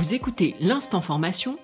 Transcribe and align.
Vous 0.00 0.14
écoutez 0.14 0.56
L'Instant 0.60 1.02
Formation, 1.02 1.56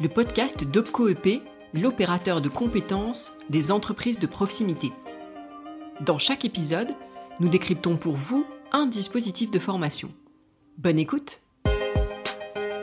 le 0.00 0.08
podcast 0.08 0.64
d'OpcoEP, 0.64 1.44
l'opérateur 1.74 2.40
de 2.40 2.48
compétences 2.48 3.34
des 3.50 3.70
entreprises 3.70 4.18
de 4.18 4.26
proximité. 4.26 4.90
Dans 6.00 6.18
chaque 6.18 6.44
épisode, 6.44 6.88
nous 7.38 7.48
décryptons 7.48 7.96
pour 7.96 8.14
vous 8.14 8.44
un 8.72 8.86
dispositif 8.86 9.52
de 9.52 9.60
formation. 9.60 10.10
Bonne 10.76 10.98
écoute 10.98 11.40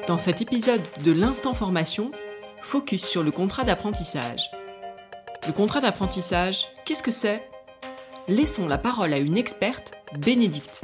Dans 0.07 0.17
cet 0.17 0.39
épisode 0.39 0.81
de 1.03 1.11
l'Instant 1.11 1.51
Formation, 1.51 2.09
focus 2.61 3.03
sur 3.03 3.21
le 3.21 3.31
contrat 3.31 3.65
d'apprentissage. 3.65 4.49
Le 5.45 5.51
contrat 5.51 5.81
d'apprentissage, 5.81 6.67
qu'est-ce 6.85 7.03
que 7.03 7.11
c'est? 7.11 7.45
Laissons 8.29 8.65
la 8.65 8.77
parole 8.77 9.11
à 9.11 9.17
une 9.17 9.35
experte, 9.35 9.91
Bénédicte. 10.19 10.79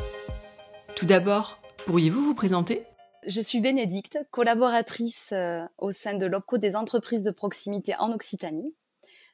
Tout 0.97 1.05
d'abord, 1.05 1.59
pourriez-vous 1.85 2.21
vous 2.21 2.35
présenter? 2.35 2.83
Je 3.27 3.41
suis 3.41 3.59
Bénédicte, 3.59 4.19
collaboratrice 4.31 5.33
euh, 5.33 5.61
au 5.77 5.91
sein 5.91 6.13
de 6.13 6.25
l'OPCO 6.25 6.57
des 6.57 6.77
entreprises 6.77 7.23
de 7.23 7.31
proximité 7.31 7.93
en 7.99 8.13
Occitanie. 8.13 8.73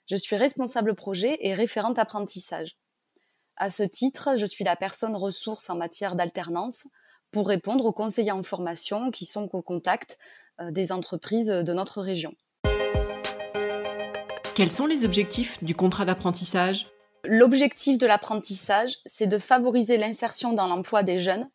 Je 0.10 0.16
suis 0.16 0.36
responsable 0.36 0.96
projet 0.96 1.38
et 1.42 1.54
référente 1.54 2.00
apprentissage. 2.00 2.76
À 3.56 3.70
ce 3.70 3.84
titre, 3.84 4.32
je 4.36 4.48
suis 4.48 4.64
la 4.64 4.76
personne 4.76 5.16
ressource 5.16 5.70
en 5.70 5.76
matière 5.76 6.16
d'alternance 6.16 6.88
pour 7.30 7.48
répondre 7.48 7.86
aux 7.86 7.92
conseillers 7.92 8.32
en 8.32 8.42
formation 8.42 9.12
qui 9.12 9.26
sont 9.26 9.48
au 9.54 9.62
contact 9.62 10.18
euh, 10.60 10.72
des 10.72 10.92
entreprises 10.92 11.50
de 11.50 11.74
notre 11.74 12.02
région. 12.02 12.34
Quels 14.56 14.72
sont 14.72 14.88
les 14.88 15.06
objectifs 15.06 15.64
du 15.64 15.76
contrat 15.76 16.06
d'apprentissage? 16.06 16.88
L'objectif 17.26 18.00
de 18.00 18.08
l'apprentissage, 18.08 18.98
c'est 19.06 19.28
de 19.28 19.38
favoriser 19.38 19.98
l'insertion 19.98 20.54
dans 20.54 20.68
l'emploi 20.68 21.04
des 21.04 21.20
jeunes 21.20 21.48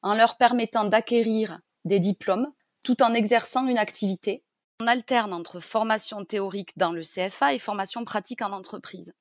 en 0.00 0.14
leur 0.14 0.38
permettant 0.38 0.84
d'acquérir 0.84 1.60
des 1.84 1.98
diplômes 1.98 2.52
tout 2.84 3.02
en 3.02 3.14
exerçant 3.14 3.66
une 3.66 3.78
activité. 3.78 4.44
On 4.80 4.86
alterne 4.86 5.32
entre 5.32 5.60
formation 5.60 6.24
théorique 6.24 6.76
dans 6.76 6.92
le 6.92 7.02
CFA 7.02 7.54
et 7.54 7.58
formation 7.58 8.04
pratique 8.04 8.42
en 8.42 8.52
entreprise. 8.52 9.14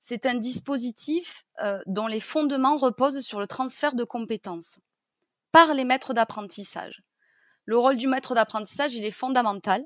C'est 0.00 0.24
un 0.24 0.34
dispositif 0.34 1.44
euh, 1.62 1.80
dont 1.86 2.06
les 2.06 2.20
fondements 2.20 2.76
reposent 2.76 3.20
sur 3.20 3.38
le 3.38 3.46
transfert 3.46 3.94
de 3.94 4.04
compétences 4.04 4.80
par 5.52 5.74
les 5.74 5.84
maîtres 5.84 6.14
d'apprentissage. 6.14 7.02
Le 7.66 7.76
rôle 7.76 7.98
du 7.98 8.06
maître 8.06 8.34
d'apprentissage, 8.34 8.94
il 8.94 9.04
est 9.04 9.10
fondamental 9.10 9.84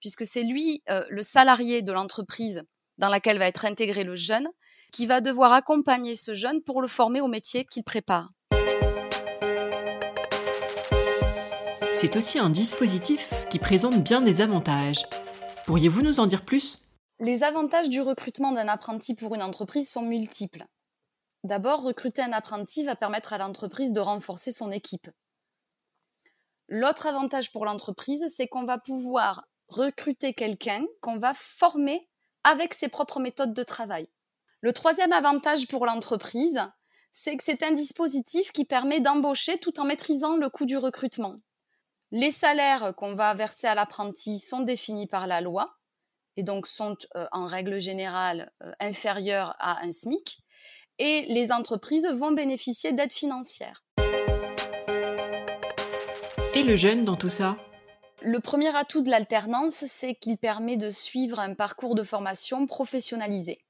puisque 0.00 0.26
c'est 0.26 0.42
lui, 0.42 0.82
euh, 0.88 1.04
le 1.10 1.22
salarié 1.22 1.82
de 1.82 1.92
l'entreprise 1.92 2.62
dans 2.98 3.08
laquelle 3.08 3.38
va 3.38 3.46
être 3.46 3.64
intégré 3.64 4.04
le 4.04 4.16
jeune, 4.16 4.48
qui 4.92 5.06
va 5.06 5.20
devoir 5.20 5.52
accompagner 5.52 6.14
ce 6.14 6.34
jeune 6.34 6.62
pour 6.62 6.80
le 6.80 6.88
former 6.88 7.20
au 7.20 7.28
métier 7.28 7.64
qu'il 7.64 7.84
prépare. 7.84 8.30
C'est 11.98 12.14
aussi 12.16 12.38
un 12.38 12.50
dispositif 12.50 13.32
qui 13.48 13.58
présente 13.58 14.02
bien 14.02 14.20
des 14.20 14.42
avantages. 14.42 15.06
Pourriez-vous 15.64 16.02
nous 16.02 16.20
en 16.20 16.26
dire 16.26 16.44
plus? 16.44 16.90
Les 17.20 17.42
avantages 17.42 17.88
du 17.88 18.02
recrutement 18.02 18.52
d'un 18.52 18.68
apprenti 18.68 19.14
pour 19.14 19.34
une 19.34 19.40
entreprise 19.40 19.88
sont 19.88 20.02
multiples. 20.02 20.66
D'abord, 21.42 21.82
recruter 21.82 22.20
un 22.20 22.32
apprenti 22.32 22.84
va 22.84 22.96
permettre 22.96 23.32
à 23.32 23.38
l'entreprise 23.38 23.92
de 23.92 24.00
renforcer 24.00 24.52
son 24.52 24.70
équipe. 24.72 25.08
L'autre 26.68 27.06
avantage 27.06 27.50
pour 27.50 27.64
l'entreprise, 27.64 28.26
c'est 28.28 28.46
qu'on 28.46 28.66
va 28.66 28.76
pouvoir 28.76 29.46
recruter 29.68 30.34
quelqu'un 30.34 30.84
qu'on 31.00 31.18
va 31.18 31.32
former 31.32 32.10
avec 32.44 32.74
ses 32.74 32.88
propres 32.88 33.20
méthodes 33.20 33.54
de 33.54 33.62
travail. 33.62 34.06
Le 34.60 34.74
troisième 34.74 35.12
avantage 35.12 35.66
pour 35.66 35.86
l'entreprise, 35.86 36.60
c'est 37.10 37.38
que 37.38 37.44
c'est 37.44 37.62
un 37.62 37.72
dispositif 37.72 38.52
qui 38.52 38.66
permet 38.66 39.00
d'embaucher 39.00 39.56
tout 39.58 39.80
en 39.80 39.84
maîtrisant 39.84 40.36
le 40.36 40.50
coût 40.50 40.66
du 40.66 40.76
recrutement. 40.76 41.36
Les 42.12 42.30
salaires 42.30 42.94
qu'on 42.94 43.16
va 43.16 43.34
verser 43.34 43.66
à 43.66 43.74
l'apprenti 43.74 44.38
sont 44.38 44.60
définis 44.60 45.08
par 45.08 45.26
la 45.26 45.40
loi 45.40 45.76
et 46.36 46.44
donc 46.44 46.68
sont 46.68 46.96
euh, 47.16 47.26
en 47.32 47.46
règle 47.46 47.80
générale 47.80 48.52
euh, 48.62 48.70
inférieurs 48.78 49.56
à 49.58 49.82
un 49.84 49.90
SMIC 49.90 50.38
et 51.00 51.26
les 51.28 51.50
entreprises 51.50 52.06
vont 52.06 52.30
bénéficier 52.30 52.92
d'aides 52.92 53.12
financières. 53.12 53.84
Et 56.54 56.62
le 56.62 56.76
jeune 56.76 57.04
dans 57.04 57.16
tout 57.16 57.28
ça? 57.28 57.56
Le 58.22 58.38
premier 58.38 58.74
atout 58.74 59.02
de 59.02 59.10
l'alternance, 59.10 59.74
c'est 59.74 60.14
qu'il 60.14 60.38
permet 60.38 60.76
de 60.76 60.90
suivre 60.90 61.40
un 61.40 61.54
parcours 61.54 61.96
de 61.96 62.04
formation 62.04 62.66
professionnalisé. 62.66 63.65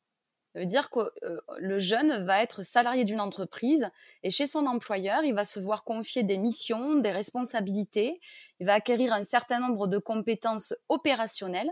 Ça 0.56 0.60
veut 0.60 0.66
dire 0.66 0.88
que 0.88 1.00
euh, 1.00 1.38
le 1.58 1.78
jeune 1.78 2.24
va 2.24 2.42
être 2.42 2.62
salarié 2.62 3.04
d'une 3.04 3.20
entreprise 3.20 3.90
et 4.22 4.30
chez 4.30 4.46
son 4.46 4.64
employeur, 4.64 5.22
il 5.22 5.34
va 5.34 5.44
se 5.44 5.60
voir 5.60 5.84
confier 5.84 6.22
des 6.22 6.38
missions, 6.38 6.94
des 6.94 7.10
responsabilités, 7.10 8.22
il 8.58 8.66
va 8.66 8.72
acquérir 8.72 9.12
un 9.12 9.22
certain 9.22 9.60
nombre 9.60 9.86
de 9.86 9.98
compétences 9.98 10.72
opérationnelles. 10.88 11.70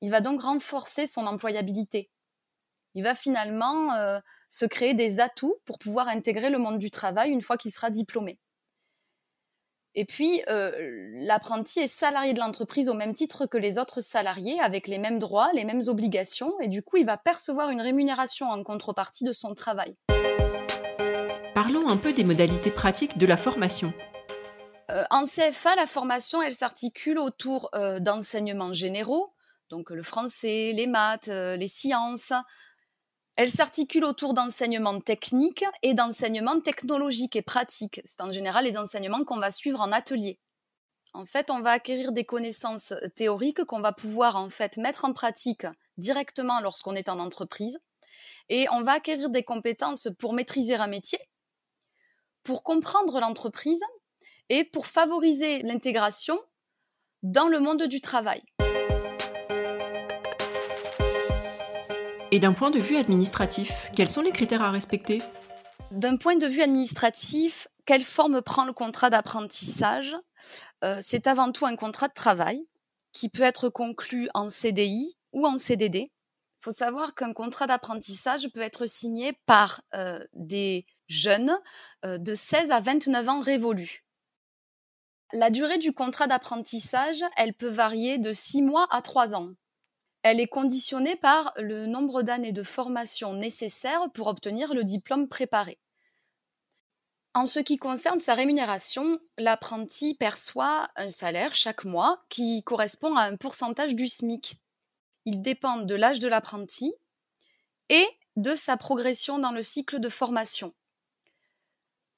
Il 0.00 0.10
va 0.10 0.20
donc 0.20 0.42
renforcer 0.42 1.06
son 1.06 1.24
employabilité. 1.24 2.10
Il 2.96 3.04
va 3.04 3.14
finalement 3.14 3.94
euh, 3.94 4.18
se 4.48 4.66
créer 4.66 4.94
des 4.94 5.20
atouts 5.20 5.54
pour 5.64 5.78
pouvoir 5.78 6.08
intégrer 6.08 6.50
le 6.50 6.58
monde 6.58 6.80
du 6.80 6.90
travail 6.90 7.30
une 7.30 7.42
fois 7.42 7.56
qu'il 7.56 7.70
sera 7.70 7.90
diplômé. 7.90 8.40
Et 9.96 10.04
puis, 10.04 10.40
euh, 10.48 10.70
l'apprenti 11.14 11.80
est 11.80 11.88
salarié 11.88 12.32
de 12.32 12.38
l'entreprise 12.38 12.88
au 12.88 12.94
même 12.94 13.12
titre 13.12 13.46
que 13.46 13.58
les 13.58 13.76
autres 13.76 14.00
salariés, 14.00 14.60
avec 14.60 14.86
les 14.86 14.98
mêmes 14.98 15.18
droits, 15.18 15.50
les 15.52 15.64
mêmes 15.64 15.82
obligations, 15.88 16.52
et 16.60 16.68
du 16.68 16.82
coup, 16.82 16.98
il 16.98 17.06
va 17.06 17.16
percevoir 17.16 17.70
une 17.70 17.80
rémunération 17.80 18.46
en 18.46 18.62
contrepartie 18.62 19.24
de 19.24 19.32
son 19.32 19.52
travail. 19.54 19.96
Parlons 21.54 21.88
un 21.88 21.96
peu 21.96 22.12
des 22.12 22.22
modalités 22.22 22.70
pratiques 22.70 23.18
de 23.18 23.26
la 23.26 23.36
formation. 23.36 23.92
Euh, 24.92 25.02
en 25.10 25.24
CFA, 25.24 25.74
la 25.74 25.86
formation, 25.86 26.40
elle 26.40 26.54
s'articule 26.54 27.18
autour 27.18 27.68
euh, 27.74 27.98
d'enseignements 27.98 28.72
généraux, 28.72 29.34
donc 29.70 29.90
le 29.90 30.02
français, 30.02 30.72
les 30.72 30.86
maths, 30.86 31.28
les 31.28 31.68
sciences, 31.68 32.32
elle 33.36 33.50
s'articule 33.50 34.04
autour 34.04 34.34
d'enseignements 34.34 35.00
techniques 35.00 35.64
et 35.82 35.94
d'enseignements 35.94 36.60
technologiques 36.60 37.36
et 37.36 37.42
pratiques. 37.42 38.00
C'est 38.04 38.20
en 38.20 38.30
général 38.30 38.64
les 38.64 38.76
enseignements 38.76 39.24
qu'on 39.24 39.38
va 39.38 39.50
suivre 39.50 39.80
en 39.80 39.92
atelier. 39.92 40.38
En 41.12 41.26
fait, 41.26 41.50
on 41.50 41.60
va 41.60 41.72
acquérir 41.72 42.12
des 42.12 42.24
connaissances 42.24 42.94
théoriques 43.16 43.64
qu'on 43.64 43.80
va 43.80 43.92
pouvoir 43.92 44.36
en 44.36 44.50
fait 44.50 44.76
mettre 44.76 45.04
en 45.04 45.12
pratique 45.12 45.66
directement 45.96 46.60
lorsqu'on 46.60 46.94
est 46.94 47.08
en 47.08 47.18
entreprise 47.18 47.78
et 48.48 48.66
on 48.72 48.82
va 48.82 48.92
acquérir 48.92 49.30
des 49.30 49.42
compétences 49.42 50.08
pour 50.18 50.32
maîtriser 50.32 50.74
un 50.74 50.86
métier, 50.86 51.18
pour 52.42 52.62
comprendre 52.62 53.20
l'entreprise 53.20 53.82
et 54.48 54.64
pour 54.64 54.86
favoriser 54.86 55.60
l'intégration 55.62 56.38
dans 57.22 57.48
le 57.48 57.60
monde 57.60 57.84
du 57.84 58.00
travail. 58.00 58.42
Et 62.32 62.38
d'un 62.38 62.52
point 62.52 62.70
de 62.70 62.78
vue 62.78 62.96
administratif, 62.96 63.90
quels 63.96 64.10
sont 64.10 64.22
les 64.22 64.30
critères 64.30 64.62
à 64.62 64.70
respecter? 64.70 65.20
D'un 65.90 66.16
point 66.16 66.36
de 66.36 66.46
vue 66.46 66.62
administratif, 66.62 67.66
quelle 67.86 68.04
forme 68.04 68.40
prend 68.40 68.64
le 68.64 68.72
contrat 68.72 69.10
d'apprentissage? 69.10 70.14
Euh, 70.84 71.00
C'est 71.02 71.26
avant 71.26 71.50
tout 71.50 71.66
un 71.66 71.74
contrat 71.74 72.06
de 72.06 72.14
travail 72.14 72.64
qui 73.12 73.28
peut 73.28 73.42
être 73.42 73.68
conclu 73.68 74.28
en 74.32 74.48
CDI 74.48 75.16
ou 75.32 75.44
en 75.44 75.58
CDD. 75.58 76.12
Il 76.60 76.64
faut 76.64 76.70
savoir 76.70 77.14
qu'un 77.14 77.32
contrat 77.32 77.66
d'apprentissage 77.66 78.48
peut 78.54 78.60
être 78.60 78.86
signé 78.86 79.32
par 79.46 79.80
euh, 79.94 80.24
des 80.34 80.86
jeunes 81.08 81.58
euh, 82.04 82.18
de 82.18 82.34
16 82.34 82.70
à 82.70 82.78
29 82.78 83.28
ans 83.28 83.40
révolus. 83.40 84.04
La 85.32 85.50
durée 85.50 85.78
du 85.78 85.92
contrat 85.92 86.28
d'apprentissage, 86.28 87.24
elle 87.36 87.54
peut 87.54 87.68
varier 87.68 88.18
de 88.18 88.30
6 88.30 88.62
mois 88.62 88.86
à 88.90 89.02
3 89.02 89.34
ans 89.34 89.50
elle 90.22 90.40
est 90.40 90.48
conditionnée 90.48 91.16
par 91.16 91.52
le 91.56 91.86
nombre 91.86 92.22
d'années 92.22 92.52
de 92.52 92.62
formation 92.62 93.32
nécessaires 93.32 94.10
pour 94.12 94.26
obtenir 94.26 94.74
le 94.74 94.84
diplôme 94.84 95.28
préparé. 95.28 95.78
En 97.32 97.46
ce 97.46 97.60
qui 97.60 97.76
concerne 97.76 98.18
sa 98.18 98.34
rémunération, 98.34 99.18
l'apprenti 99.38 100.14
perçoit 100.14 100.88
un 100.96 101.08
salaire 101.08 101.54
chaque 101.54 101.84
mois 101.84 102.22
qui 102.28 102.62
correspond 102.64 103.14
à 103.14 103.22
un 103.22 103.36
pourcentage 103.36 103.94
du 103.94 104.08
SMIC. 104.08 104.56
Il 105.26 105.40
dépend 105.40 105.78
de 105.78 105.94
l'âge 105.94 106.18
de 106.18 106.28
l'apprenti 106.28 106.92
et 107.88 108.06
de 108.36 108.54
sa 108.54 108.76
progression 108.76 109.38
dans 109.38 109.52
le 109.52 109.62
cycle 109.62 110.00
de 110.00 110.08
formation. 110.08 110.74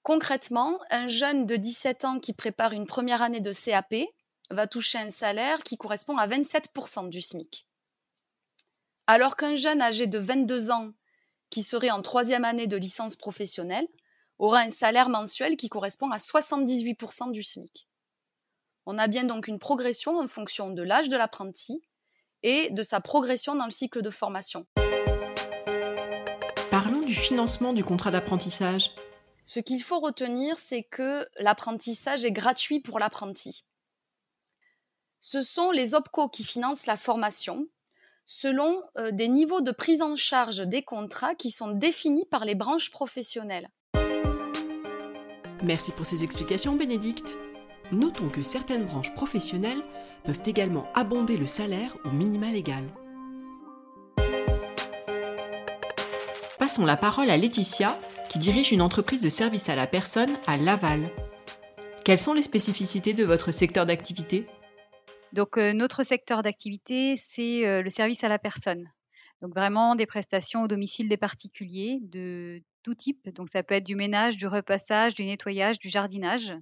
Concrètement, 0.02 0.80
un 0.90 1.08
jeune 1.08 1.46
de 1.46 1.56
17 1.56 2.04
ans 2.04 2.18
qui 2.18 2.32
prépare 2.32 2.72
une 2.72 2.86
première 2.86 3.22
année 3.22 3.40
de 3.40 3.52
CAP 3.52 3.94
va 4.50 4.66
toucher 4.66 4.98
un 4.98 5.10
salaire 5.10 5.62
qui 5.62 5.76
correspond 5.76 6.16
à 6.16 6.26
27% 6.26 7.08
du 7.08 7.20
SMIC. 7.20 7.66
Alors 9.06 9.36
qu'un 9.36 9.56
jeune 9.56 9.82
âgé 9.82 10.06
de 10.06 10.18
22 10.18 10.70
ans, 10.70 10.92
qui 11.50 11.62
serait 11.62 11.90
en 11.90 12.02
troisième 12.02 12.44
année 12.44 12.68
de 12.68 12.76
licence 12.76 13.16
professionnelle, 13.16 13.88
aura 14.38 14.60
un 14.60 14.70
salaire 14.70 15.08
mensuel 15.08 15.56
qui 15.56 15.68
correspond 15.68 16.10
à 16.10 16.18
78% 16.18 17.32
du 17.32 17.42
SMIC. 17.42 17.88
On 18.86 18.98
a 18.98 19.08
bien 19.08 19.24
donc 19.24 19.48
une 19.48 19.58
progression 19.58 20.18
en 20.18 20.28
fonction 20.28 20.70
de 20.70 20.82
l'âge 20.82 21.08
de 21.08 21.16
l'apprenti 21.16 21.82
et 22.42 22.70
de 22.70 22.82
sa 22.82 23.00
progression 23.00 23.54
dans 23.54 23.64
le 23.64 23.70
cycle 23.70 24.02
de 24.02 24.10
formation. 24.10 24.66
Parlons 26.70 27.02
du 27.02 27.14
financement 27.14 27.72
du 27.72 27.84
contrat 27.84 28.10
d'apprentissage. 28.10 28.92
Ce 29.44 29.60
qu'il 29.60 29.82
faut 29.82 30.00
retenir, 30.00 30.58
c'est 30.58 30.84
que 30.84 31.28
l'apprentissage 31.38 32.24
est 32.24 32.32
gratuit 32.32 32.80
pour 32.80 32.98
l'apprenti. 32.98 33.64
Ce 35.20 35.42
sont 35.42 35.70
les 35.70 35.94
OPCO 35.94 36.28
qui 36.28 36.44
financent 36.44 36.86
la 36.86 36.96
formation 36.96 37.68
selon 38.26 38.82
euh, 38.98 39.10
des 39.10 39.28
niveaux 39.28 39.60
de 39.60 39.72
prise 39.72 40.02
en 40.02 40.16
charge 40.16 40.58
des 40.58 40.82
contrats 40.82 41.34
qui 41.34 41.50
sont 41.50 41.70
définis 41.70 42.26
par 42.30 42.44
les 42.44 42.54
branches 42.54 42.90
professionnelles. 42.90 43.68
Merci 45.64 45.92
pour 45.92 46.06
ces 46.06 46.24
explications, 46.24 46.74
Bénédicte. 46.74 47.36
Notons 47.92 48.28
que 48.28 48.42
certaines 48.42 48.84
branches 48.84 49.14
professionnelles 49.14 49.82
peuvent 50.24 50.42
également 50.46 50.86
abonder 50.94 51.36
le 51.36 51.46
salaire 51.46 51.96
au 52.04 52.10
minima 52.10 52.50
légal. 52.50 52.84
Passons 56.58 56.86
la 56.86 56.96
parole 56.96 57.28
à 57.28 57.36
Laetitia, 57.36 57.98
qui 58.28 58.38
dirige 58.38 58.72
une 58.72 58.82
entreprise 58.82 59.20
de 59.20 59.28
service 59.28 59.68
à 59.68 59.76
la 59.76 59.86
personne 59.86 60.30
à 60.46 60.56
Laval. 60.56 61.10
Quelles 62.04 62.18
sont 62.18 62.34
les 62.34 62.42
spécificités 62.42 63.12
de 63.12 63.24
votre 63.24 63.52
secteur 63.52 63.84
d'activité? 63.84 64.46
Donc 65.32 65.56
euh, 65.56 65.72
notre 65.72 66.02
secteur 66.02 66.42
d'activité, 66.42 67.16
c'est 67.16 67.66
euh, 67.66 67.82
le 67.82 67.90
service 67.90 68.22
à 68.22 68.28
la 68.28 68.38
personne. 68.38 68.90
Donc 69.40 69.54
vraiment 69.54 69.94
des 69.94 70.06
prestations 70.06 70.62
au 70.62 70.68
domicile 70.68 71.08
des 71.08 71.16
particuliers 71.16 71.98
de 72.02 72.62
tout 72.82 72.94
type. 72.94 73.28
Donc 73.30 73.48
ça 73.48 73.62
peut 73.62 73.74
être 73.74 73.86
du 73.86 73.96
ménage, 73.96 74.36
du 74.36 74.46
repassage, 74.46 75.14
du 75.14 75.24
nettoyage, 75.24 75.78
du 75.78 75.88
jardinage. 75.88 76.54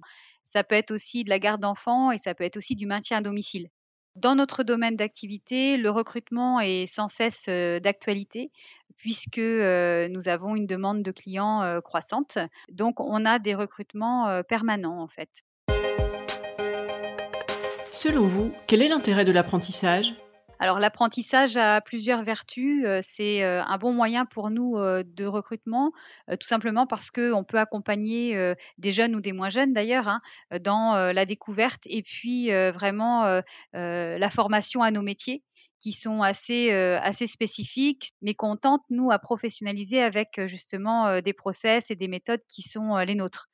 Ça 0.43 0.63
peut 0.63 0.75
être 0.75 0.91
aussi 0.91 1.23
de 1.23 1.29
la 1.29 1.37
garde 1.37 1.61
d'enfants 1.61 2.11
et 2.11 2.17
ça 2.17 2.33
peut 2.33 2.43
être 2.43 2.57
aussi 2.57 2.75
du 2.75 2.87
maintien 2.87 3.17
à 3.17 3.21
domicile. 3.21 3.67
Dans 4.15 4.35
notre 4.35 4.63
domaine 4.63 4.95
d'activité, 4.95 5.77
le 5.77 5.89
recrutement 5.89 6.59
est 6.59 6.85
sans 6.85 7.07
cesse 7.07 7.47
d'actualité 7.47 8.51
puisque 8.97 9.37
nous 9.37 10.27
avons 10.27 10.55
une 10.55 10.65
demande 10.65 11.03
de 11.03 11.11
clients 11.11 11.79
croissante. 11.81 12.39
Donc 12.69 12.99
on 12.99 13.25
a 13.25 13.39
des 13.39 13.55
recrutements 13.55 14.41
permanents 14.43 15.01
en 15.01 15.07
fait. 15.07 15.43
Selon 17.93 18.25
vous, 18.25 18.53
quel 18.67 18.81
est 18.81 18.87
l'intérêt 18.87 19.25
de 19.25 19.33
l'apprentissage? 19.33 20.15
Alors 20.59 20.79
l'apprentissage 20.79 21.57
a 21.57 21.81
plusieurs 21.81 22.23
vertus. 22.23 22.85
C'est 23.01 23.43
un 23.43 23.77
bon 23.77 23.91
moyen 23.91 24.25
pour 24.25 24.49
nous 24.49 24.77
de 24.77 25.25
recrutement, 25.25 25.91
tout 26.29 26.47
simplement 26.47 26.87
parce 26.87 27.11
qu'on 27.11 27.43
peut 27.43 27.59
accompagner 27.59 28.53
des 28.77 28.91
jeunes 28.93 29.13
ou 29.13 29.19
des 29.19 29.33
moins 29.33 29.49
jeunes 29.49 29.73
d'ailleurs 29.73 30.07
hein, 30.07 30.21
dans 30.61 31.11
la 31.11 31.25
découverte 31.25 31.81
et 31.85 32.01
puis 32.01 32.49
vraiment 32.49 33.41
la 33.73 34.29
formation 34.29 34.81
à 34.83 34.91
nos 34.91 35.01
métiers 35.01 35.43
qui 35.81 35.91
sont 35.91 36.21
assez, 36.21 36.71
assez 36.71 37.27
spécifiques, 37.27 38.11
mais 38.21 38.35
qu'on 38.35 38.55
tente, 38.55 38.83
nous, 38.89 39.11
à 39.11 39.19
professionnaliser 39.19 40.01
avec 40.01 40.39
justement 40.45 41.19
des 41.19 41.33
process 41.33 41.91
et 41.91 41.95
des 41.95 42.07
méthodes 42.07 42.41
qui 42.47 42.61
sont 42.61 42.95
les 42.99 43.15
nôtres. 43.15 43.49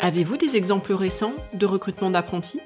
Avez-vous 0.00 0.38
des 0.38 0.56
exemples 0.56 0.94
récents 0.94 1.34
de 1.52 1.66
recrutement 1.66 2.08
d'apprentis? 2.08 2.60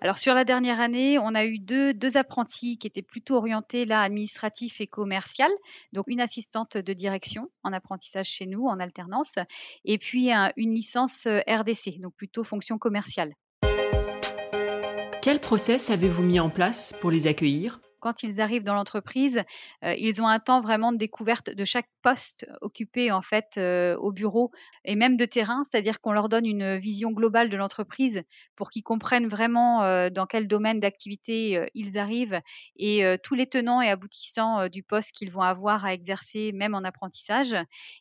Alors 0.00 0.16
sur 0.16 0.32
la 0.32 0.44
dernière 0.44 0.80
année, 0.80 1.18
on 1.18 1.34
a 1.34 1.44
eu 1.44 1.58
deux, 1.58 1.94
apprentis 2.16 2.78
qui 2.78 2.86
étaient 2.86 3.02
plutôt 3.02 3.36
orientés 3.36 3.84
là 3.84 4.00
administratif 4.00 4.80
et 4.80 4.86
commercial, 4.86 5.50
donc 5.92 6.06
une 6.08 6.20
assistante 6.20 6.78
de 6.78 6.92
direction 6.94 7.50
en 7.62 7.72
apprentissage 7.72 8.28
chez 8.28 8.46
nous 8.46 8.66
en 8.66 8.80
alternance, 8.80 9.36
et 9.84 9.98
puis 9.98 10.30
une 10.56 10.74
licence 10.74 11.26
euh, 11.26 11.40
RDC, 11.46 12.00
donc 12.00 12.14
plutôt 12.14 12.44
fonction 12.44 12.78
commerciale. 12.78 13.34
Quel 15.20 15.38
process 15.38 15.90
avez-vous 15.90 16.22
mis 16.22 16.40
en 16.40 16.48
place 16.48 16.94
pour 17.00 17.10
les 17.10 17.26
accueillir? 17.26 17.80
Quand 18.00 18.22
ils 18.22 18.40
arrivent 18.40 18.64
dans 18.64 18.74
l'entreprise, 18.74 19.42
euh, 19.84 19.94
ils 19.96 20.20
ont 20.20 20.26
un 20.26 20.38
temps 20.38 20.60
vraiment 20.60 20.92
de 20.92 20.98
découverte 20.98 21.50
de 21.50 21.64
chaque 21.64 21.88
poste 22.02 22.50
occupé 22.60 23.12
en 23.12 23.22
fait 23.22 23.54
euh, 23.58 23.96
au 23.96 24.10
bureau 24.10 24.50
et 24.84 24.96
même 24.96 25.16
de 25.16 25.24
terrain, 25.24 25.62
c'est-à-dire 25.64 26.00
qu'on 26.00 26.12
leur 26.12 26.28
donne 26.28 26.46
une 26.46 26.78
vision 26.78 27.12
globale 27.12 27.50
de 27.50 27.56
l'entreprise 27.56 28.22
pour 28.56 28.70
qu'ils 28.70 28.82
comprennent 28.82 29.28
vraiment 29.28 29.84
euh, 29.84 30.10
dans 30.10 30.26
quel 30.26 30.48
domaine 30.48 30.80
d'activité 30.80 31.68
ils 31.74 31.98
arrivent 31.98 32.40
et 32.76 33.02
tous 33.22 33.34
les 33.34 33.46
tenants 33.46 33.82
et 33.82 33.88
aboutissants 33.88 34.68
du 34.68 34.82
poste 34.82 35.12
qu'ils 35.12 35.30
vont 35.30 35.42
avoir 35.42 35.84
à 35.84 35.92
exercer 35.92 36.52
même 36.52 36.74
en 36.74 36.84
apprentissage. 36.84 37.54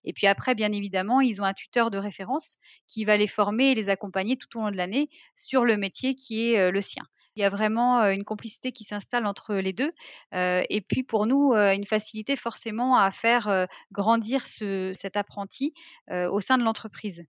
Et 0.03 0.13
puis 0.13 0.27
après, 0.27 0.55
bien 0.55 0.71
évidemment, 0.71 1.21
ils 1.21 1.41
ont 1.41 1.45
un 1.45 1.53
tuteur 1.53 1.91
de 1.91 1.97
référence 1.97 2.57
qui 2.87 3.03
va 3.05 3.17
les 3.17 3.27
former 3.27 3.71
et 3.71 3.75
les 3.75 3.89
accompagner 3.89 4.37
tout 4.37 4.57
au 4.57 4.61
long 4.61 4.71
de 4.71 4.77
l'année 4.77 5.09
sur 5.35 5.65
le 5.65 5.77
métier 5.77 6.15
qui 6.15 6.51
est 6.51 6.71
le 6.71 6.81
sien. 6.81 7.03
Il 7.39 7.44
y 7.44 7.45
a 7.45 7.50
vraiment 7.50 8.03
une 8.09 8.25
complicité 8.25 8.74
qui 8.74 8.83
s'installe 8.83 9.25
entre 9.25 9.56
les 9.56 9.71
deux. 9.71 9.94
et 10.33 10.86
puis 10.86 11.03
pour 11.03 11.25
nous, 11.25 11.53
une 11.53 11.86
facilité 11.86 12.36
forcément 12.36 12.97
à 12.97 13.12
faire 13.12 13.68
grandir 13.94 14.45
cet 14.45 15.15
apprenti 15.15 15.74
au 16.12 16.41
sein 16.41 16.57
de 16.57 16.63
l'entreprise. 16.63 17.24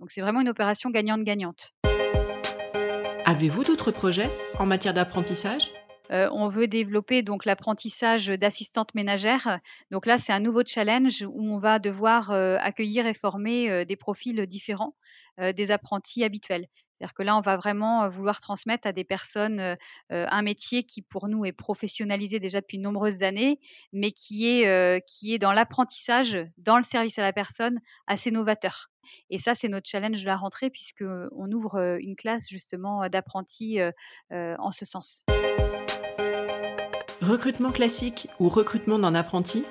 Donc 0.00 0.10
c'est 0.10 0.20
vraiment 0.20 0.42
une 0.42 0.50
opération 0.50 0.90
gagnante-gagnante. 0.90 1.72
Avez-vous 3.24 3.64
d'autres 3.64 3.90
projets 3.90 4.28
en 4.58 4.66
matière 4.66 4.92
d'apprentissage? 4.92 5.72
On 6.10 6.48
veut 6.48 6.66
développer 6.66 7.22
donc 7.22 7.44
l'apprentissage 7.44 8.26
d'assistante 8.26 8.94
ménagère. 8.94 9.60
Donc 9.90 10.06
là, 10.06 10.18
c'est 10.18 10.32
un 10.32 10.40
nouveau 10.40 10.62
challenge 10.66 11.22
où 11.22 11.48
on 11.48 11.58
va 11.58 11.78
devoir 11.78 12.30
accueillir 12.30 13.06
et 13.06 13.14
former 13.14 13.84
des 13.84 13.96
profils 13.96 14.46
différents 14.46 14.94
des 15.38 15.70
apprentis 15.70 16.24
habituels. 16.24 16.66
C'est-à-dire 16.98 17.14
que 17.14 17.22
là, 17.24 17.36
on 17.36 17.40
va 17.40 17.56
vraiment 17.56 18.08
vouloir 18.08 18.38
transmettre 18.38 18.86
à 18.86 18.92
des 18.92 19.02
personnes 19.02 19.76
un 20.10 20.42
métier 20.42 20.84
qui, 20.84 21.02
pour 21.02 21.28
nous, 21.28 21.44
est 21.44 21.52
professionnalisé 21.52 22.38
déjà 22.38 22.60
depuis 22.60 22.78
de 22.78 22.82
nombreuses 22.84 23.22
années, 23.24 23.58
mais 23.92 24.12
qui 24.12 24.46
est, 24.46 25.04
qui 25.06 25.34
est 25.34 25.38
dans 25.38 25.52
l'apprentissage, 25.52 26.38
dans 26.58 26.76
le 26.76 26.84
service 26.84 27.18
à 27.18 27.22
la 27.22 27.32
personne, 27.32 27.80
assez 28.06 28.30
novateur. 28.30 28.90
Et 29.28 29.38
ça, 29.38 29.54
c'est 29.54 29.68
notre 29.68 29.88
challenge 29.88 30.20
de 30.20 30.26
la 30.26 30.36
rentrée, 30.36 30.70
puisqu'on 30.70 31.52
ouvre 31.52 31.98
une 32.00 32.14
classe 32.16 32.48
justement 32.48 33.08
d'apprentis 33.08 33.80
en 34.30 34.70
ce 34.70 34.84
sens. 34.84 35.24
Recrutement 37.26 37.72
classique 37.72 38.28
ou 38.38 38.50
recrutement 38.50 38.98
d'un 38.98 39.14
apprenti, 39.14 39.64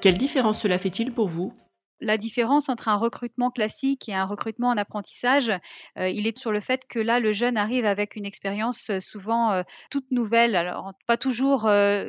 quelle 0.00 0.16
différence 0.16 0.60
cela 0.60 0.78
fait-il 0.78 1.10
pour 1.10 1.28
vous? 1.28 1.52
La 2.00 2.18
différence 2.18 2.68
entre 2.68 2.88
un 2.88 2.96
recrutement 2.96 3.50
classique 3.50 4.08
et 4.08 4.14
un 4.14 4.24
recrutement 4.24 4.68
en 4.68 4.76
apprentissage, 4.76 5.50
euh, 5.98 6.08
il 6.08 6.26
est 6.26 6.36
sur 6.36 6.52
le 6.52 6.60
fait 6.60 6.86
que 6.88 6.98
là, 6.98 7.20
le 7.20 7.32
jeune 7.32 7.56
arrive 7.56 7.86
avec 7.86 8.16
une 8.16 8.26
expérience 8.26 8.90
euh, 8.90 9.00
souvent 9.00 9.52
euh, 9.52 9.62
toute 9.90 10.10
nouvelle. 10.10 10.56
Alors, 10.56 10.92
pas 11.06 11.16
toujours 11.16 11.62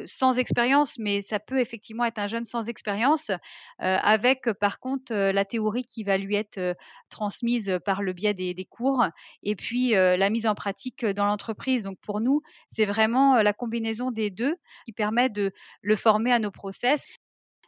sans 0.06 0.38
expérience, 0.38 0.98
mais 0.98 1.22
ça 1.22 1.40
peut 1.40 1.60
effectivement 1.60 2.06
être 2.06 2.20
un 2.20 2.28
jeune 2.28 2.46
sans 2.46 2.68
expérience, 2.68 3.32
avec 3.80 4.52
par 4.60 4.80
contre 4.80 5.14
la 5.14 5.46
théorie 5.46 5.86
qui 5.86 6.04
va 6.04 6.18
lui 6.18 6.36
être 6.36 6.76
transmise 7.10 7.80
par 7.86 8.02
le 8.02 8.14
biais 8.14 8.34
des, 8.34 8.54
des 8.54 8.66
cours, 8.66 9.06
et 9.44 9.56
puis 9.56 9.92
la 9.92 10.30
mise 10.30 10.48
en 10.48 10.56
pratique 10.56 11.06
dans 11.06 11.26
l'entreprise. 11.26 11.84
Donc 11.84 11.98
pour 12.02 12.22
nous, 12.22 12.42
c'est 12.68 12.86
vraiment 12.86 13.42
la 13.42 13.54
combinaison 13.54 14.12
des 14.12 14.30
deux 14.30 14.56
qui 14.86 14.92
permet 14.92 15.30
de 15.30 15.52
le 15.82 15.96
former 15.96 16.32
à 16.32 16.40
nos 16.40 16.52
process. 16.52 17.06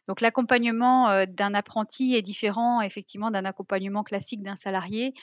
Donc 0.07 0.21
l'accompagnement 0.21 1.25
d'un 1.25 1.53
apprenti 1.53 2.15
est 2.15 2.21
différent 2.21 2.81
effectivement 2.81 3.29
d'un 3.29 3.45
accompagnement 3.45 4.03
classique 4.03 4.41
d'un 4.41 4.55
salarié, 4.55 5.13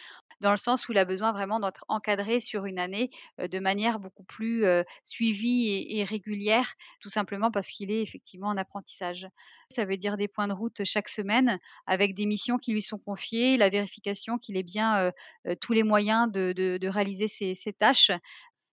dans 0.40 0.50
le 0.50 0.56
sens 0.56 0.88
où 0.88 0.92
il 0.92 0.98
a 0.98 1.04
besoin 1.04 1.32
vraiment 1.32 1.58
d'être 1.58 1.84
encadré 1.88 2.38
sur 2.38 2.66
une 2.66 2.78
année 2.78 3.10
de 3.38 3.58
manière 3.58 3.98
beaucoup 3.98 4.24
plus 4.24 4.64
suivie 5.02 5.86
et, 5.88 6.04
régulière, 6.04 6.74
tout 7.00 7.08
simplement 7.08 7.50
parce 7.50 7.70
qu'il 7.70 7.90
est 7.90 8.02
effectivement 8.02 8.48
en 8.48 8.56
apprentissage. 8.56 9.26
Ça 9.70 9.84
veut 9.86 9.96
dire 9.96 10.16
des 10.16 10.28
points 10.28 10.48
de 10.48 10.52
route 10.52 10.84
chaque 10.84 11.08
semaine 11.08 11.58
avec 11.86 12.14
des 12.14 12.26
missions 12.26 12.58
qui 12.58 12.72
lui 12.72 12.82
sont 12.82 12.98
confiées, 12.98 13.56
la 13.56 13.70
vérification 13.70 14.38
qu'il 14.38 14.56
ait 14.56 14.62
bien 14.62 15.12
tous 15.60 15.72
les 15.72 15.82
moyens 15.82 16.30
de, 16.30 16.88
réaliser 16.88 17.28
ses, 17.28 17.72
tâches. 17.72 18.10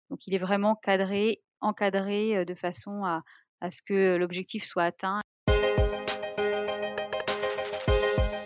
Donc 0.10 0.28
il 0.28 0.34
est 0.34 0.40
vraiment 0.40 0.76
cadré, 0.76 1.42
encadré 1.62 2.44
de 2.44 2.56
façon 2.56 3.06
à 3.06 3.72
ce 3.72 3.82
que 3.82 4.18
l'objectif 4.18 4.66
soit 4.66 4.84
atteint. 4.84 5.22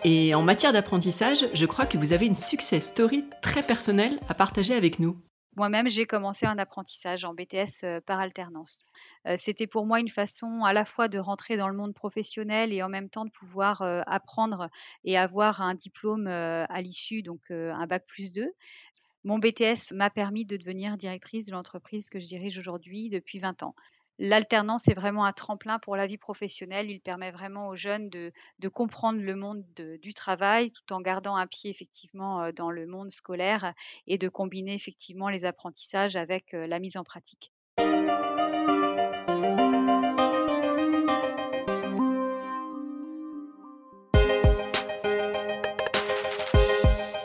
Et 0.08 0.36
en 0.36 0.44
matière 0.44 0.72
d'apprentissage, 0.72 1.48
je 1.52 1.66
crois 1.66 1.88
que 1.88 1.98
vous 1.98 2.14
avez 2.14 2.28
une 2.28 2.36
success 2.36 2.92
story 2.92 3.26
très 3.42 3.64
personnelle 3.64 4.20
à 4.30 4.36
partager 4.36 4.76
avec 4.76 5.00
nous. 5.00 5.18
Moi-même, 5.56 5.90
j'ai 5.90 6.06
commencé 6.06 6.46
un 6.46 6.60
apprentissage 6.60 7.26
en 7.26 7.34
BTS 7.34 7.84
euh, 7.86 8.02
par 8.02 8.20
alternance. 8.20 8.82
Euh, 9.26 9.34
c'était 9.40 9.66
pour 9.66 9.88
moi 9.88 10.00
une 10.00 10.10
façon 10.10 10.64
à 10.64 10.74
la 10.74 10.86
fois 10.86 11.08
de 11.08 11.18
rentrer 11.18 11.58
dans 11.58 11.70
le 11.70 11.76
monde 11.76 11.96
professionnel 11.96 12.72
et 12.72 12.84
en 12.84 12.90
même 12.90 13.10
temps 13.10 13.26
de 13.26 13.32
pouvoir 13.32 13.82
euh, 13.82 14.04
apprendre 14.06 14.70
et 15.06 15.18
avoir 15.18 15.64
un 15.64 15.74
diplôme 15.74 16.28
à 16.28 16.82
l'issue, 16.84 17.24
donc 17.24 17.50
un 17.50 17.88
bac 17.88 18.06
plus 18.06 18.32
2. 18.32 18.52
Mon 19.24 19.40
BTS 19.40 19.92
m'a 19.96 20.12
permis 20.12 20.46
de 20.46 20.56
devenir 20.56 20.98
directrice 20.98 21.48
de 21.48 21.52
l'entreprise 21.54 22.12
que 22.12 22.20
je 22.20 22.28
dirige 22.28 22.60
aujourd'hui 22.60 23.10
depuis 23.10 23.40
20 23.40 23.64
ans. 23.64 23.74
L'alternance 24.17 24.88
est 24.88 24.93
vraiment 24.93 25.25
un 25.25 25.34
tremplin 25.34 25.77
pour 25.77 25.98
la 25.98 26.07
vie 26.07 26.17
professionnelle. 26.17 26.89
Il 26.89 27.01
permet 27.01 27.31
vraiment 27.31 27.67
aux 27.67 27.75
jeunes 27.75 28.10
de, 28.10 28.31
comprendre 28.69 29.22
le 29.22 29.36
monde 29.36 29.63
du 30.01 30.13
travail 30.13 30.72
tout 30.72 30.93
en 30.93 31.01
gardant 31.01 31.36
un 31.36 31.48
pied 31.48 31.69
effectivement 31.69 32.41
euh, 32.43 32.51
dans 32.51 32.72
le 32.72 32.88
monde 32.88 33.12
scolaire 33.12 33.74
et 34.07 34.17
de 34.17 34.27
combiner 34.27 34.74
effectivement 34.74 35.29
les 35.29 35.45
apprentissages 35.45 36.15
avec 36.15 36.53
euh, 36.53 36.65
la 36.67 36.79
mise 36.79 36.98
en 36.98 37.03
pratique. 37.03 37.51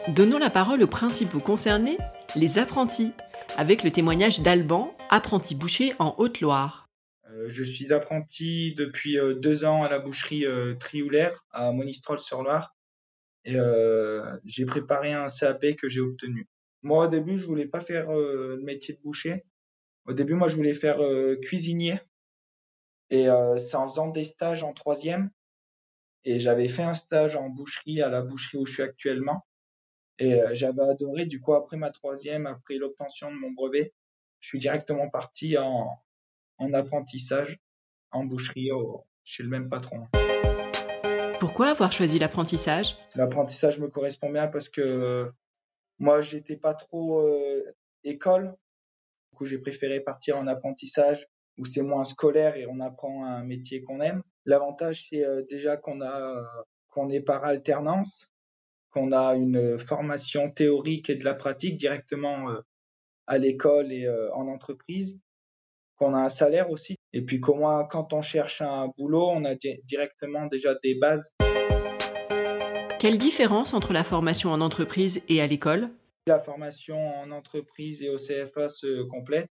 Donnons 0.08 0.38
la 0.38 0.50
parole 0.50 0.82
aux 0.82 0.88
principaux 0.88 1.40
concernés, 1.40 1.96
les 2.34 2.58
apprentis. 2.58 3.12
Avec 3.56 3.82
le 3.82 3.90
témoignage 3.90 4.40
d'Alban, 4.40 4.96
apprenti 5.08 5.54
boucher 5.54 5.94
en 5.98 6.14
Haute-Loire. 6.18 6.88
Euh, 7.30 7.48
je 7.48 7.62
suis 7.62 7.92
apprenti 7.92 8.74
depuis 8.74 9.18
euh, 9.18 9.34
deux 9.34 9.64
ans 9.64 9.82
à 9.82 9.88
la 9.88 9.98
boucherie 9.98 10.44
euh, 10.44 10.74
Trioulaire 10.74 11.44
à 11.50 11.72
Monistrol-sur-Loire 11.72 12.74
et 13.44 13.56
j'ai 14.44 14.66
préparé 14.66 15.12
un 15.12 15.28
CAP 15.28 15.74
que 15.76 15.88
j'ai 15.88 16.00
obtenu. 16.00 16.46
Moi, 16.82 17.06
au 17.06 17.08
début, 17.08 17.38
je 17.38 17.46
voulais 17.46 17.66
pas 17.66 17.80
faire 17.80 18.10
le 18.10 18.60
métier 18.62 18.94
de 18.94 19.00
boucher. 19.00 19.44
Au 20.04 20.12
début, 20.12 20.34
moi, 20.34 20.48
je 20.48 20.56
voulais 20.56 20.74
faire 20.74 20.98
cuisinier. 21.40 21.98
Et 23.08 23.28
c'est 23.56 23.76
en 23.76 23.88
faisant 23.88 24.08
des 24.08 24.24
stages 24.24 24.62
en 24.62 24.74
troisième. 24.74 25.30
Et 26.24 26.38
j'avais 26.38 26.68
fait 26.68 26.82
un 26.82 26.92
stage 26.92 27.34
en 27.34 27.48
boucherie 27.48 28.02
à 28.02 28.10
la 28.10 28.20
boucherie 28.20 28.58
où 28.58 28.66
je 28.66 28.74
suis 28.74 28.82
actuellement. 28.82 29.46
Et 30.22 30.38
j'avais 30.52 30.82
adoré. 30.82 31.24
Du 31.24 31.40
coup, 31.40 31.54
après 31.54 31.78
ma 31.78 31.90
troisième, 31.90 32.46
après 32.46 32.76
l'obtention 32.76 33.30
de 33.32 33.36
mon 33.36 33.52
brevet, 33.52 33.94
je 34.38 34.48
suis 34.48 34.58
directement 34.58 35.08
parti 35.08 35.56
en, 35.56 35.88
en 36.58 36.72
apprentissage 36.74 37.58
en 38.12 38.24
boucherie 38.24 38.68
chez 39.24 39.42
le 39.42 39.48
même 39.48 39.70
patron. 39.70 40.06
Pourquoi 41.40 41.68
avoir 41.68 41.90
choisi 41.90 42.18
l'apprentissage? 42.18 42.96
L'apprentissage 43.14 43.80
me 43.80 43.88
correspond 43.88 44.30
bien 44.30 44.46
parce 44.46 44.68
que 44.68 45.32
moi, 45.98 46.20
j'étais 46.20 46.56
pas 46.56 46.74
trop 46.74 47.20
euh, 47.20 47.64
école. 48.04 48.54
Du 49.32 49.36
coup, 49.38 49.46
j'ai 49.46 49.58
préféré 49.58 50.00
partir 50.00 50.36
en 50.36 50.46
apprentissage 50.46 51.26
où 51.56 51.64
c'est 51.64 51.82
moins 51.82 52.04
scolaire 52.04 52.56
et 52.56 52.66
on 52.66 52.80
apprend 52.80 53.24
un 53.24 53.42
métier 53.42 53.82
qu'on 53.82 54.00
aime. 54.00 54.22
L'avantage, 54.44 55.08
c'est 55.08 55.24
euh, 55.24 55.42
déjà 55.48 55.78
qu'on 55.78 56.02
a 56.02 56.44
qu'on 56.88 57.08
est 57.08 57.20
par 57.20 57.44
alternance, 57.44 58.26
qu'on 58.90 59.12
a 59.12 59.34
une 59.34 59.78
formation 59.78 60.50
théorique 60.50 61.10
et 61.10 61.16
de 61.16 61.24
la 61.24 61.34
pratique 61.34 61.76
directement 61.76 62.50
euh, 62.50 62.60
à 63.26 63.38
l'école 63.38 63.92
et 63.92 64.08
en 64.34 64.48
entreprise 64.48 65.22
qu'on 66.00 66.14
a 66.14 66.18
un 66.18 66.28
salaire 66.30 66.70
aussi. 66.70 66.96
Et 67.12 67.22
puis 67.22 67.40
comment, 67.40 67.84
quand 67.84 68.12
on 68.12 68.22
cherche 68.22 68.62
un 68.62 68.90
boulot, 68.96 69.28
on 69.28 69.44
a 69.44 69.54
directement 69.84 70.46
déjà 70.46 70.74
des 70.82 70.94
bases. 70.94 71.30
Quelle 72.98 73.18
différence 73.18 73.74
entre 73.74 73.92
la 73.92 74.04
formation 74.04 74.52
en 74.52 74.60
entreprise 74.60 75.22
et 75.28 75.40
à 75.40 75.46
l'école? 75.46 75.90
La 76.26 76.38
formation 76.38 76.98
en 77.18 77.30
entreprise 77.30 78.02
et 78.02 78.10
au 78.10 78.16
CFA 78.16 78.68
se 78.68 79.02
complète, 79.04 79.50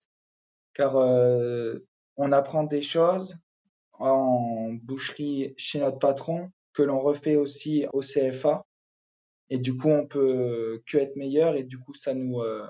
car 0.74 0.96
euh, 0.96 1.78
on 2.16 2.32
apprend 2.32 2.64
des 2.64 2.82
choses 2.82 3.36
en 3.94 4.70
boucherie 4.82 5.54
chez 5.56 5.80
notre 5.80 5.98
patron 5.98 6.50
que 6.72 6.82
l'on 6.82 7.00
refait 7.00 7.36
aussi 7.36 7.86
au 7.92 8.00
CFA. 8.00 8.64
Et 9.50 9.58
du 9.58 9.76
coup, 9.76 9.88
on 9.88 10.06
peut 10.06 10.82
que 10.86 10.98
être 10.98 11.16
meilleur 11.16 11.56
et 11.56 11.62
du 11.62 11.78
coup, 11.78 11.94
ça 11.94 12.14
nous, 12.14 12.40
euh, 12.40 12.66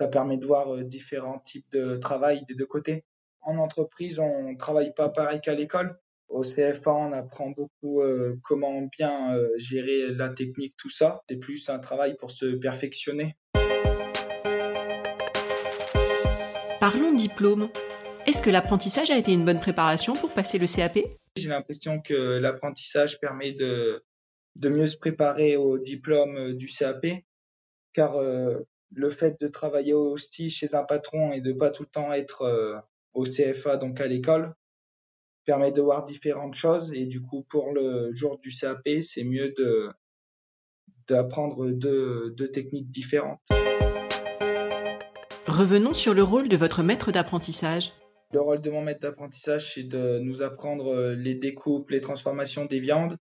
ça 0.00 0.08
permet 0.08 0.38
de 0.38 0.46
voir 0.46 0.74
euh, 0.74 0.84
différents 0.84 1.38
types 1.38 1.70
de 1.72 1.96
travail 1.96 2.44
des 2.48 2.54
deux 2.54 2.66
côtés. 2.66 3.04
En 3.42 3.58
entreprise, 3.58 4.18
on 4.18 4.52
ne 4.52 4.56
travaille 4.56 4.92
pas 4.94 5.08
pareil 5.08 5.40
qu'à 5.40 5.54
l'école. 5.54 5.98
Au 6.28 6.42
CFA, 6.42 6.92
on 6.92 7.12
apprend 7.12 7.50
beaucoup 7.50 8.00
euh, 8.00 8.38
comment 8.42 8.82
bien 8.82 9.36
euh, 9.36 9.48
gérer 9.58 10.12
la 10.12 10.30
technique, 10.30 10.74
tout 10.76 10.90
ça. 10.90 11.22
C'est 11.28 11.36
plus 11.36 11.68
un 11.68 11.78
travail 11.78 12.16
pour 12.16 12.30
se 12.30 12.46
perfectionner. 12.56 13.36
Parlons 16.80 17.12
diplôme. 17.12 17.68
Est-ce 18.26 18.42
que 18.42 18.50
l'apprentissage 18.50 19.10
a 19.10 19.18
été 19.18 19.32
une 19.32 19.44
bonne 19.44 19.60
préparation 19.60 20.14
pour 20.14 20.32
passer 20.32 20.58
le 20.58 20.66
CAP 20.66 20.98
J'ai 21.36 21.48
l'impression 21.48 22.00
que 22.00 22.38
l'apprentissage 22.38 23.20
permet 23.20 23.52
de, 23.52 24.02
de 24.56 24.68
mieux 24.68 24.86
se 24.86 24.96
préparer 24.96 25.56
au 25.56 25.78
diplôme 25.78 26.52
du 26.52 26.66
CAP, 26.66 27.06
car 27.92 28.18
le 28.94 29.10
fait 29.10 29.40
de 29.40 29.48
travailler 29.48 29.92
aussi 29.92 30.50
chez 30.50 30.74
un 30.74 30.84
patron 30.84 31.32
et 31.32 31.40
de 31.40 31.52
pas 31.52 31.70
tout 31.70 31.82
le 31.82 31.88
temps 31.88 32.12
être 32.12 32.42
euh, 32.42 32.78
au 33.12 33.24
CFA, 33.24 33.76
donc 33.76 34.00
à 34.00 34.06
l'école, 34.06 34.54
permet 35.44 35.72
de 35.72 35.80
voir 35.80 36.04
différentes 36.04 36.54
choses. 36.54 36.92
Et 36.92 37.06
du 37.06 37.20
coup, 37.20 37.44
pour 37.48 37.72
le 37.72 38.12
jour 38.12 38.38
du 38.38 38.50
CAP, 38.50 38.88
c'est 39.00 39.24
mieux 39.24 39.52
de 39.56 39.90
d'apprendre 41.06 41.68
deux, 41.68 42.30
deux 42.30 42.50
techniques 42.50 42.88
différentes. 42.88 43.38
Revenons 45.46 45.92
sur 45.92 46.14
le 46.14 46.22
rôle 46.22 46.48
de 46.48 46.56
votre 46.56 46.82
maître 46.82 47.12
d'apprentissage. 47.12 47.92
Le 48.32 48.40
rôle 48.40 48.62
de 48.62 48.70
mon 48.70 48.80
maître 48.80 49.00
d'apprentissage, 49.00 49.74
c'est 49.74 49.82
de 49.82 50.18
nous 50.20 50.40
apprendre 50.42 50.94
euh, 50.94 51.14
les 51.14 51.34
découpes, 51.34 51.90
les 51.90 52.00
transformations 52.00 52.64
des 52.64 52.80
viandes, 52.80 53.12
euh, 53.12 53.16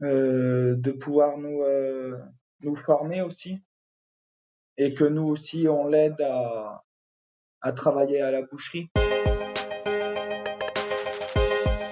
de 0.00 0.92
pouvoir 0.92 1.38
nous, 1.38 1.62
euh, 1.62 2.18
nous 2.60 2.76
former 2.76 3.22
aussi 3.22 3.58
et 4.76 4.94
que 4.94 5.04
nous 5.04 5.26
aussi, 5.26 5.66
on 5.68 5.88
l'aide 5.88 6.20
à, 6.20 6.84
à 7.60 7.72
travailler 7.72 8.20
à 8.20 8.30
la 8.30 8.42
boucherie. 8.42 8.88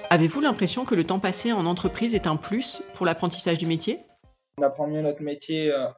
Avez-vous 0.09 0.41
l'impression 0.41 0.85
que 0.85 0.95
le 0.95 1.05
temps 1.05 1.19
passé 1.19 1.53
en 1.53 1.67
entreprise 1.67 2.15
est 2.15 2.29
un 2.29 2.37
plus 2.37 2.83
pour 2.95 3.07
l'apprentissage 3.07 3.59
du 3.59 3.67
métier? 3.67 4.01
On 4.57 4.63
apprend 4.63 4.87
mieux 4.87 5.03
notre 5.03 5.23
métier 5.23 5.73
euh, 5.73 5.89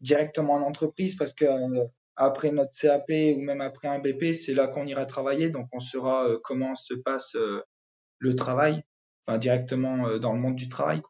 directement 0.00 0.54
en 0.54 0.62
entreprise 0.62 1.14
parce 1.14 1.32
que 1.32 1.44
euh, 1.44 1.86
après 2.16 2.50
notre 2.50 2.72
CAP 2.78 3.08
ou 3.08 3.40
même 3.40 3.60
après 3.60 3.88
un 3.88 4.00
BP, 4.00 4.34
c'est 4.34 4.52
là 4.52 4.66
qu'on 4.66 4.86
ira 4.86 5.06
travailler, 5.06 5.48
donc 5.48 5.68
on 5.72 5.80
saura 5.80 6.26
euh, 6.26 6.38
comment 6.42 6.74
se 6.74 6.94
passe 6.94 7.36
le 8.18 8.36
travail, 8.36 8.82
enfin 9.26 9.38
directement 9.38 10.18
dans 10.18 10.32
le 10.32 10.40
monde 10.40 10.56
du 10.56 10.68
travail. 10.68 11.00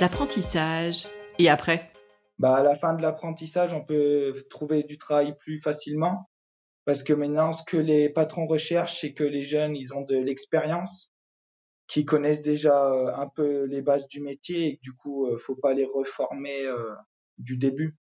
L'apprentissage. 0.00 1.08
Et 1.40 1.48
après? 1.48 1.90
Bah, 2.38 2.54
à 2.54 2.62
la 2.62 2.76
fin 2.76 2.94
de 2.94 3.02
l'apprentissage, 3.02 3.72
on 3.74 3.84
peut 3.84 4.32
trouver 4.48 4.84
du 4.84 4.96
travail 4.96 5.34
plus 5.36 5.58
facilement. 5.58 6.30
Parce 6.84 7.02
que 7.02 7.12
maintenant, 7.12 7.52
ce 7.52 7.64
que 7.64 7.76
les 7.76 8.08
patrons 8.08 8.46
recherchent, 8.46 9.00
c'est 9.00 9.12
que 9.12 9.24
les 9.24 9.42
jeunes, 9.42 9.74
ils 9.74 9.94
ont 9.94 10.02
de 10.02 10.16
l'expérience, 10.16 11.12
qui 11.88 12.04
connaissent 12.04 12.42
déjà 12.42 12.92
euh, 12.92 13.12
un 13.12 13.26
peu 13.26 13.64
les 13.64 13.82
bases 13.82 14.06
du 14.06 14.20
métier 14.20 14.66
et 14.66 14.76
que 14.76 14.82
du 14.82 14.92
coup, 14.92 15.26
euh, 15.26 15.36
faut 15.36 15.56
pas 15.56 15.74
les 15.74 15.84
reformer 15.84 16.64
euh, 16.66 16.94
du 17.38 17.58
début. 17.58 17.96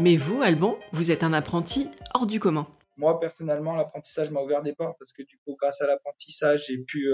Mais 0.00 0.16
vous, 0.18 0.42
Alban, 0.42 0.78
vous 0.92 1.10
êtes 1.10 1.24
un 1.24 1.32
apprenti 1.32 1.88
hors 2.12 2.26
du 2.26 2.38
commun. 2.38 2.66
Moi, 2.98 3.18
personnellement, 3.18 3.74
l'apprentissage 3.74 4.30
m'a 4.30 4.42
ouvert 4.42 4.60
des 4.60 4.74
portes 4.74 4.98
parce 4.98 5.12
que 5.12 5.22
du 5.22 5.38
coup, 5.38 5.56
grâce 5.58 5.80
à 5.80 5.86
l'apprentissage, 5.86 6.66
j'ai 6.66 6.76
pu, 6.76 7.10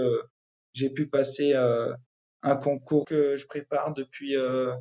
j'ai 0.77 0.91
pu 0.91 1.07
passer 1.07 1.55
un 2.43 2.57
concours 2.57 3.07
que 3.07 3.37
je 3.37 3.47
prépare 3.47 3.95
depuis 3.95 4.37
euh, 4.37 4.75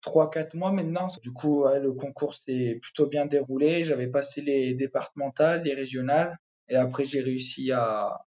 trois, 0.00 0.28
4 0.30 0.54
mois 0.54 0.72
maintenant. 0.72 1.06
Du 1.22 1.32
coup, 1.32 1.64
le 1.64 1.92
concours 1.92 2.34
s'est 2.44 2.78
plutôt 2.82 3.06
bien 3.06 3.24
déroulé. 3.26 3.84
J'avais 3.84 4.08
passé 4.08 4.40
les 4.40 4.74
départementales, 4.74 5.62
les 5.62 5.74
régionales, 5.74 6.36
et 6.68 6.74
après 6.74 7.04
j'ai 7.04 7.20
réussi 7.20 7.70
à, 7.70 8.26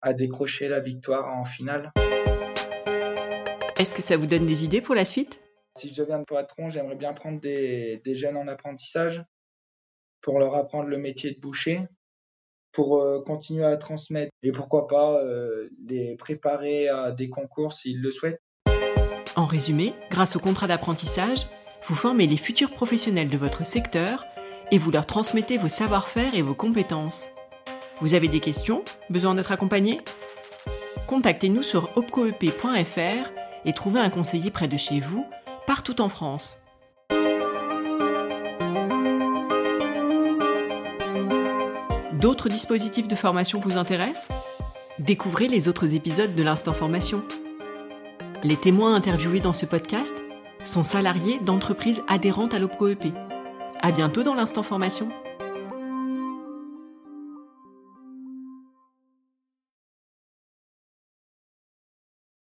à 0.00 0.14
décrocher 0.14 0.68
la 0.68 0.78
victoire 0.78 1.36
en 1.36 1.44
finale. 1.44 1.92
Est-ce 3.76 3.94
que 3.94 4.02
ça 4.02 4.16
vous 4.16 4.26
donne 4.26 4.46
des 4.46 4.64
idées 4.64 4.80
pour 4.80 4.94
la 4.94 5.04
suite? 5.04 5.40
Si 5.76 5.88
je 5.88 6.02
deviens 6.02 6.22
patron, 6.22 6.68
j'aimerais 6.68 6.96
bien 6.96 7.12
prendre 7.12 7.40
des, 7.40 8.00
des 8.04 8.14
jeunes 8.14 8.36
en 8.36 8.46
apprentissage 8.46 9.24
pour 10.20 10.38
leur 10.38 10.54
apprendre 10.54 10.88
le 10.88 10.98
métier 10.98 11.32
de 11.32 11.40
boucher 11.40 11.82
pour 12.72 13.00
euh, 13.00 13.20
continuer 13.20 13.64
à 13.64 13.76
transmettre 13.76 14.30
et 14.42 14.52
pourquoi 14.52 14.86
pas 14.86 15.22
euh, 15.22 15.68
les 15.86 16.16
préparer 16.16 16.88
à 16.88 17.12
des 17.12 17.28
concours 17.28 17.72
s'ils 17.72 18.00
le 18.00 18.10
souhaitent. 18.10 18.42
En 19.36 19.44
résumé, 19.44 19.94
grâce 20.10 20.36
au 20.36 20.40
contrat 20.40 20.66
d'apprentissage, 20.66 21.46
vous 21.86 21.94
formez 21.94 22.26
les 22.26 22.36
futurs 22.36 22.70
professionnels 22.70 23.28
de 23.28 23.38
votre 23.38 23.64
secteur 23.64 24.24
et 24.70 24.78
vous 24.78 24.90
leur 24.90 25.06
transmettez 25.06 25.58
vos 25.58 25.68
savoir-faire 25.68 26.34
et 26.34 26.42
vos 26.42 26.54
compétences. 26.54 27.28
Vous 28.00 28.14
avez 28.14 28.28
des 28.28 28.40
questions? 28.40 28.84
Besoin 29.10 29.34
d'être 29.34 29.52
accompagné? 29.52 30.00
Contactez-nous 31.08 31.62
sur 31.62 31.96
opcoep.fr 31.96 33.32
et 33.64 33.72
trouvez 33.72 34.00
un 34.00 34.10
conseiller 34.10 34.50
près 34.50 34.68
de 34.68 34.76
chez 34.76 35.00
vous, 35.00 35.24
partout 35.66 36.00
en 36.00 36.08
France. 36.08 36.58
D'autres 42.20 42.48
dispositifs 42.48 43.06
de 43.06 43.14
formation 43.14 43.60
vous 43.60 43.76
intéressent? 43.76 44.30
Découvrez 44.98 45.46
les 45.46 45.68
autres 45.68 45.94
épisodes 45.94 46.34
de 46.34 46.42
l'Instant 46.42 46.72
Formation. 46.72 47.22
Les 48.42 48.56
témoins 48.56 48.94
interviewés 48.94 49.38
dans 49.38 49.52
ce 49.52 49.66
podcast 49.66 50.14
sont 50.64 50.82
salariés 50.82 51.38
d'entreprises 51.38 52.02
adhérentes 52.08 52.54
à 52.54 52.58
l'OPCOEP. 52.58 53.12
À 53.80 53.92
bientôt 53.92 54.24
dans 54.24 54.34
l'Instant 54.34 54.64
Formation. 54.64 55.10